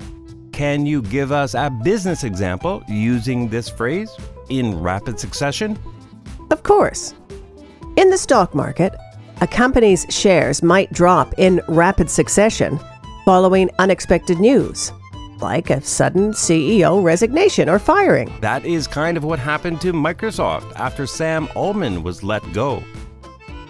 Can 0.60 0.86
you 0.86 1.02
give 1.02 1.32
us 1.32 1.54
a 1.54 1.70
business 1.70 2.26
example 2.26 2.84
using 2.90 3.48
this 3.48 3.70
phrase 3.70 4.12
in 4.50 4.78
rapid 4.78 5.18
succession? 5.18 5.80
Of 6.52 6.64
course. 6.64 7.14
In 7.96 8.10
the 8.10 8.18
stock 8.18 8.54
market, 8.54 8.94
a 9.40 9.48
company's 9.48 10.06
shares 10.10 10.62
might 10.62 10.92
drop 10.92 11.34
in 11.38 11.62
rapid 11.70 12.10
succession 12.10 12.78
following 13.24 13.70
unexpected 13.80 14.42
news, 14.42 14.92
like 15.40 15.70
a 15.70 15.80
sudden 15.80 16.34
CEO 16.34 17.02
resignation 17.02 17.70
or 17.70 17.80
firing. 17.80 18.30
That 18.42 18.66
is 18.66 18.86
kind 18.86 19.16
of 19.16 19.24
what 19.24 19.40
happened 19.40 19.80
to 19.80 19.94
Microsoft 19.94 20.74
after 20.76 21.08
Sam 21.08 21.48
Altman 21.56 22.04
was 22.04 22.22
let 22.22 22.44
go. 22.52 22.84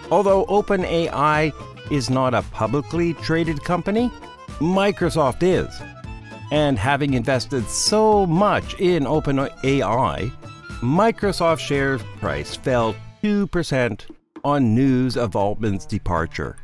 Although 0.09 0.43
OpenAI 0.47 1.53
is 1.91 2.09
not 2.09 2.33
a 2.33 2.41
publicly 2.41 3.13
traded 3.13 3.63
company, 3.63 4.09
Microsoft 4.57 5.43
is. 5.43 5.69
And 6.51 6.79
having 6.79 7.13
invested 7.13 7.69
so 7.69 8.25
much 8.25 8.79
in 8.79 9.03
OpenAI, 9.03 10.31
Microsoft 10.81 11.59
share 11.59 11.97
price 11.97 12.55
fell 12.55 12.95
2% 13.23 14.05
on 14.43 14.73
news 14.73 15.17
of 15.17 15.35
Altman's 15.35 15.85
departure. 15.85 16.57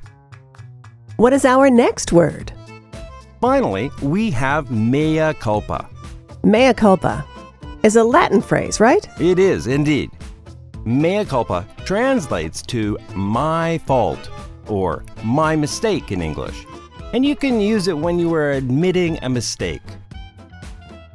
What 1.17 1.33
is 1.33 1.45
our 1.45 1.69
next 1.69 2.11
word? 2.11 2.51
Finally, 3.41 3.91
we 4.01 4.31
have 4.31 4.71
mea 4.71 5.33
culpa. 5.39 5.87
Mea 6.43 6.73
culpa 6.73 7.25
is 7.83 7.95
a 7.95 8.03
Latin 8.03 8.41
phrase, 8.41 8.79
right? 8.79 9.07
It 9.19 9.37
is 9.37 9.67
indeed. 9.67 10.09
Mea 10.85 11.25
culpa 11.25 11.67
translates 11.85 12.61
to 12.63 12.97
my 13.13 13.77
fault 13.79 14.29
or 14.67 15.03
my 15.23 15.55
mistake 15.55 16.11
in 16.11 16.21
English, 16.21 16.65
and 17.15 17.25
you 17.25 17.33
can 17.33 17.61
use 17.61 17.87
it 17.87 17.97
when 17.97 18.19
you 18.19 18.33
are 18.33 18.51
admitting 18.51 19.17
a 19.21 19.29
mistake. 19.29 19.81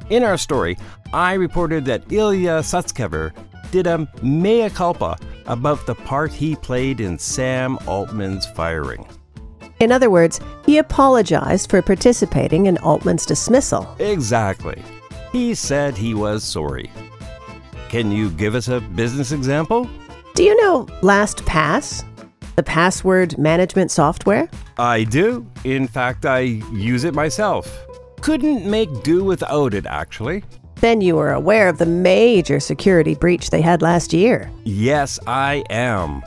In 0.09 0.23
our 0.23 0.35
story, 0.35 0.75
I 1.13 1.33
reported 1.33 1.85
that 1.85 2.11
Ilya 2.11 2.61
Sutskever 2.61 3.31
did 3.69 3.85
a 3.85 4.11
mea 4.23 4.71
culpa 4.71 5.15
about 5.45 5.85
the 5.85 5.93
part 5.93 6.33
he 6.33 6.55
played 6.55 7.01
in 7.01 7.19
Sam 7.19 7.77
Altman's 7.85 8.47
firing. 8.47 9.07
In 9.79 9.91
other 9.91 10.09
words, 10.09 10.39
he 10.65 10.79
apologized 10.79 11.69
for 11.69 11.83
participating 11.83 12.65
in 12.65 12.79
Altman's 12.79 13.27
dismissal. 13.27 13.95
Exactly. 13.99 14.81
He 15.31 15.53
said 15.53 15.95
he 15.95 16.15
was 16.15 16.43
sorry. 16.43 16.89
Can 17.89 18.11
you 18.11 18.31
give 18.31 18.55
us 18.55 18.69
a 18.69 18.81
business 18.81 19.31
example? 19.31 19.87
Do 20.33 20.43
you 20.43 20.59
know 20.63 20.87
LastPass? 21.03 22.03
The 22.61 22.65
password 22.65 23.39
management 23.39 23.89
software? 23.89 24.47
I 24.77 25.05
do. 25.05 25.47
In 25.63 25.87
fact, 25.87 26.27
I 26.27 26.41
use 26.71 27.05
it 27.05 27.15
myself. 27.15 27.87
Couldn't 28.21 28.69
make 28.69 29.01
do 29.01 29.23
without 29.23 29.73
it, 29.73 29.87
actually. 29.87 30.43
Then 30.75 31.01
you 31.01 31.17
are 31.17 31.33
aware 31.33 31.69
of 31.69 31.79
the 31.79 31.87
major 31.87 32.59
security 32.59 33.15
breach 33.15 33.49
they 33.49 33.61
had 33.61 33.81
last 33.81 34.13
year. 34.13 34.51
Yes, 34.63 35.19
I 35.25 35.63
am. 35.71 36.21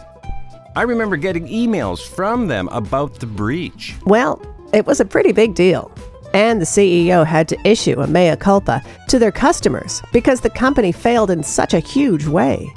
I 0.75 0.83
remember 0.83 1.17
getting 1.17 1.47
emails 1.47 2.05
from 2.05 2.49
them 2.49 2.67
about 2.73 3.21
the 3.21 3.27
breach. 3.27 3.95
Well, 4.05 4.43
it 4.73 4.87
was 4.87 4.99
a 4.99 5.05
pretty 5.05 5.31
big 5.31 5.55
deal. 5.55 5.93
And 6.35 6.61
the 6.61 6.67
CEO 6.67 7.25
had 7.25 7.47
to 7.47 7.57
issue 7.65 8.01
a 8.01 8.09
mea 8.09 8.35
culpa 8.35 8.83
to 9.07 9.21
their 9.21 9.31
customers 9.31 10.03
because 10.13 10.41
the 10.41 10.51
company 10.51 10.91
failed 10.91 11.31
in 11.31 11.45
such 11.45 11.75
a 11.75 11.79
huge 11.79 12.27
way. 12.27 12.75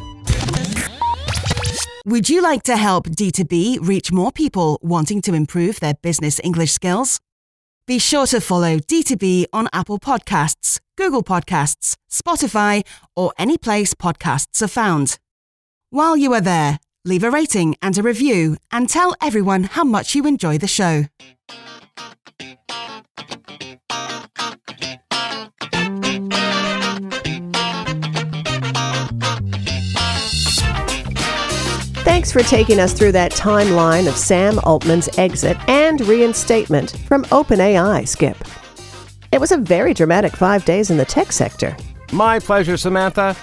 Would 2.07 2.29
you 2.29 2.41
like 2.41 2.63
to 2.63 2.77
help 2.77 3.09
D2B 3.09 3.85
reach 3.85 4.13
more 4.13 4.31
people 4.31 4.79
wanting 4.81 5.21
to 5.23 5.33
improve 5.33 5.81
their 5.81 5.95
business 5.95 6.39
English 6.41 6.71
skills? 6.71 7.19
Be 7.85 7.99
sure 7.99 8.25
to 8.27 8.39
follow 8.39 8.77
D2B 8.77 9.47
on 9.51 9.67
Apple 9.73 9.99
Podcasts, 9.99 10.79
Google 10.97 11.21
Podcasts, 11.21 11.97
Spotify, 12.09 12.85
or 13.17 13.33
any 13.37 13.57
place 13.57 13.93
podcasts 13.93 14.61
are 14.61 14.69
found. 14.69 15.19
While 15.89 16.15
you 16.15 16.31
are 16.31 16.39
there, 16.39 16.79
leave 17.03 17.25
a 17.25 17.29
rating 17.29 17.75
and 17.81 17.97
a 17.97 18.03
review 18.03 18.55
and 18.71 18.87
tell 18.87 19.13
everyone 19.21 19.63
how 19.63 19.83
much 19.83 20.15
you 20.15 20.25
enjoy 20.25 20.57
the 20.57 20.65
show. 20.65 21.07
Thanks 32.17 32.31
for 32.31 32.41
taking 32.41 32.79
us 32.79 32.93
through 32.93 33.11
that 33.11 33.31
timeline 33.31 34.07
of 34.07 34.17
Sam 34.17 34.57
Altman's 34.63 35.07
exit 35.19 35.55
and 35.69 36.01
reinstatement 36.01 36.97
from 37.05 37.25
OpenAI, 37.25 38.07
Skip. 38.07 38.35
It 39.31 39.39
was 39.39 39.51
a 39.51 39.57
very 39.57 39.93
dramatic 39.93 40.35
five 40.35 40.65
days 40.65 40.89
in 40.89 40.97
the 40.97 41.05
tech 41.05 41.31
sector. 41.31 41.77
My 42.11 42.39
pleasure, 42.39 42.75
Samantha. 42.75 43.35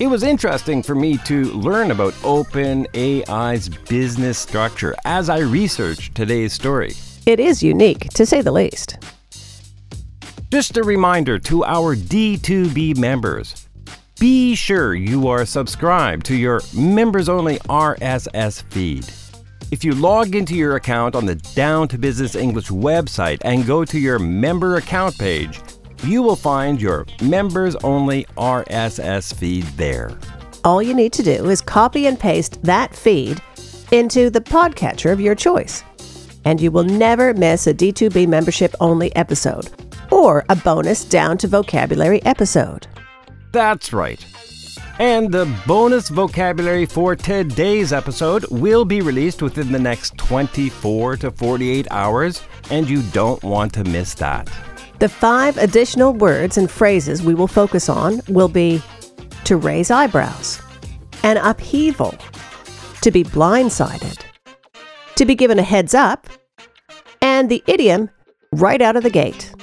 It 0.00 0.08
was 0.08 0.24
interesting 0.24 0.82
for 0.82 0.96
me 0.96 1.18
to 1.18 1.44
learn 1.52 1.92
about 1.92 2.12
OpenAI's 2.14 3.68
business 3.68 4.36
structure 4.36 4.96
as 5.04 5.30
I 5.30 5.38
researched 5.38 6.16
today's 6.16 6.52
story. 6.52 6.94
It 7.24 7.38
is 7.38 7.62
unique, 7.62 8.08
to 8.14 8.26
say 8.26 8.42
the 8.42 8.50
least. 8.50 8.98
Just 10.50 10.76
a 10.76 10.82
reminder 10.82 11.38
to 11.38 11.64
our 11.64 11.94
D2B 11.94 12.98
members 12.98 13.67
be 14.18 14.56
sure 14.56 14.94
you 14.94 15.28
are 15.28 15.46
subscribed 15.46 16.26
to 16.26 16.34
your 16.34 16.60
members 16.74 17.28
only 17.28 17.58
RSS 17.60 18.64
feed. 18.64 19.08
If 19.70 19.84
you 19.84 19.92
log 19.92 20.34
into 20.34 20.56
your 20.56 20.74
account 20.74 21.14
on 21.14 21.24
the 21.24 21.36
Down 21.36 21.86
to 21.88 21.98
Business 21.98 22.34
English 22.34 22.68
website 22.68 23.38
and 23.42 23.64
go 23.64 23.84
to 23.84 23.98
your 23.98 24.18
member 24.18 24.76
account 24.76 25.16
page, 25.18 25.60
you 26.02 26.22
will 26.22 26.34
find 26.34 26.82
your 26.82 27.06
members 27.22 27.76
only 27.76 28.24
RSS 28.36 29.32
feed 29.32 29.64
there. 29.76 30.18
All 30.64 30.82
you 30.82 30.94
need 30.94 31.12
to 31.12 31.22
do 31.22 31.48
is 31.48 31.60
copy 31.60 32.06
and 32.06 32.18
paste 32.18 32.60
that 32.64 32.96
feed 32.96 33.40
into 33.92 34.30
the 34.30 34.40
podcatcher 34.40 35.12
of 35.12 35.20
your 35.20 35.36
choice, 35.36 35.84
and 36.44 36.60
you 36.60 36.72
will 36.72 36.84
never 36.84 37.34
miss 37.34 37.68
a 37.68 37.74
D2B 37.74 38.26
membership 38.26 38.74
only 38.80 39.14
episode 39.14 39.70
or 40.10 40.44
a 40.48 40.56
bonus 40.56 41.04
down 41.04 41.38
to 41.38 41.46
vocabulary 41.46 42.20
episode. 42.24 42.88
That's 43.52 43.92
right. 43.92 44.24
And 44.98 45.32
the 45.32 45.46
bonus 45.66 46.08
vocabulary 46.08 46.84
for 46.84 47.14
today's 47.14 47.92
episode 47.92 48.44
will 48.50 48.84
be 48.84 49.00
released 49.00 49.42
within 49.42 49.70
the 49.70 49.78
next 49.78 50.18
24 50.18 51.18
to 51.18 51.30
48 51.30 51.86
hours, 51.90 52.42
and 52.70 52.90
you 52.90 53.02
don't 53.12 53.42
want 53.44 53.72
to 53.74 53.84
miss 53.84 54.14
that. 54.14 54.50
The 54.98 55.08
five 55.08 55.56
additional 55.56 56.12
words 56.12 56.58
and 56.58 56.68
phrases 56.68 57.22
we 57.22 57.34
will 57.34 57.46
focus 57.46 57.88
on 57.88 58.20
will 58.28 58.48
be 58.48 58.82
to 59.44 59.56
raise 59.56 59.92
eyebrows, 59.92 60.60
an 61.22 61.36
upheaval, 61.36 62.14
to 63.02 63.12
be 63.12 63.22
blindsided, 63.22 64.20
to 65.14 65.24
be 65.24 65.36
given 65.36 65.60
a 65.60 65.62
heads 65.62 65.94
up, 65.94 66.26
and 67.22 67.48
the 67.48 67.62
idiom 67.68 68.10
right 68.52 68.82
out 68.82 68.96
of 68.96 69.04
the 69.04 69.10
gate. 69.10 69.54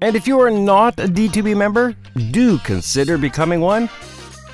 And 0.00 0.14
if 0.14 0.28
you 0.28 0.40
are 0.40 0.50
not 0.50 1.00
a 1.00 1.06
D2B 1.06 1.56
member, 1.56 1.96
do 2.30 2.58
consider 2.58 3.18
becoming 3.18 3.60
one. 3.60 3.88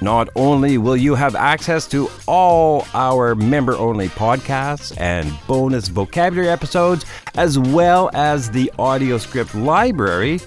Not 0.01 0.29
only 0.37 0.79
will 0.79 0.97
you 0.97 1.17
have 1.17 1.35
access 1.35 1.87
to 1.89 2.09
all 2.27 2.87
our 2.95 3.35
member 3.35 3.77
only 3.77 4.09
podcasts 4.09 4.99
and 5.01 5.37
bonus 5.47 5.89
vocabulary 5.89 6.49
episodes, 6.49 7.05
as 7.35 7.59
well 7.59 8.09
as 8.15 8.51
the 8.51 8.73
audio 8.79 9.19
script 9.19 9.57
library, 9.57 10.41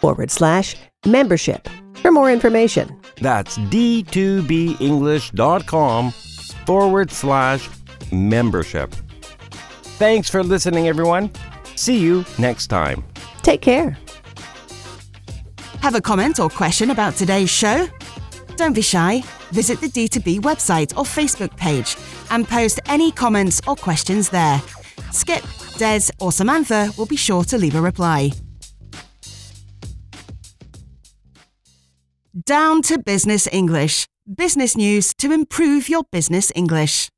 forward 0.00 0.30
slash 0.30 0.76
membership 1.04 1.68
more 2.16 2.32
information. 2.32 3.00
That's 3.20 3.56
d2benglish.com 3.58 6.10
forward 6.66 7.12
slash 7.12 7.70
membership. 8.10 8.92
Thanks 9.98 10.28
for 10.28 10.42
listening, 10.42 10.88
everyone. 10.88 11.30
See 11.76 11.98
you 11.98 12.24
next 12.38 12.66
time. 12.66 13.04
Take 13.42 13.62
care. 13.62 13.96
Have 15.82 15.94
a 15.94 16.00
comment 16.00 16.40
or 16.40 16.50
question 16.50 16.90
about 16.90 17.14
today's 17.14 17.50
show? 17.50 17.86
Don't 18.56 18.72
be 18.72 18.82
shy. 18.82 19.22
Visit 19.52 19.80
the 19.80 19.86
D2B 19.88 20.40
website 20.40 20.96
or 20.96 21.04
Facebook 21.04 21.56
page 21.56 21.96
and 22.30 22.48
post 22.48 22.80
any 22.86 23.12
comments 23.12 23.60
or 23.68 23.76
questions 23.76 24.28
there. 24.30 24.60
Skip, 25.12 25.42
Dez, 25.78 26.10
or 26.20 26.32
Samantha 26.32 26.90
will 26.98 27.06
be 27.06 27.14
sure 27.16 27.44
to 27.44 27.56
leave 27.56 27.76
a 27.76 27.80
reply. 27.80 28.32
Down 32.44 32.82
to 32.82 32.98
Business 32.98 33.48
English. 33.50 34.06
Business 34.28 34.76
news 34.76 35.14
to 35.14 35.32
improve 35.32 35.88
your 35.88 36.02
business 36.12 36.52
English. 36.54 37.08